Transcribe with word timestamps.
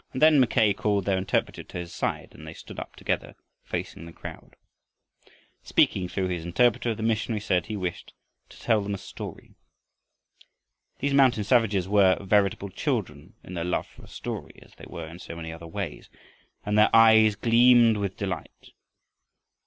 And 0.13 0.19
then 0.23 0.39
Mackay 0.39 0.73
called 0.73 1.05
their 1.05 1.19
interpreter 1.19 1.61
to 1.61 1.77
his 1.77 1.93
side 1.93 2.29
and 2.33 2.47
they 2.47 2.55
stood 2.55 2.79
up 2.79 2.95
together, 2.95 3.35
facing 3.63 4.07
the 4.07 4.11
crowd. 4.11 4.55
Speaking 5.61 6.07
through 6.09 6.29
his 6.29 6.43
interpreter, 6.43 6.95
the 6.95 7.03
missionary 7.03 7.39
said 7.39 7.67
he 7.67 7.77
wished 7.77 8.15
to 8.49 8.59
tell 8.59 8.81
them 8.81 8.95
a 8.95 8.97
story. 8.97 9.53
These 10.97 11.13
mountain 11.13 11.43
savages 11.43 11.87
were 11.87 12.17
veritable 12.19 12.69
children 12.69 13.35
in 13.43 13.53
their 13.53 13.63
love 13.63 13.85
for 13.85 14.01
a 14.01 14.07
story, 14.07 14.57
as 14.63 14.73
they 14.73 14.85
were 14.87 15.05
in 15.07 15.19
so 15.19 15.35
many 15.35 15.53
other 15.53 15.67
ways, 15.67 16.09
and 16.65 16.79
their 16.79 16.89
eyes 16.95 17.35
gleamed 17.35 17.97
with 17.97 18.17
delight. 18.17 18.71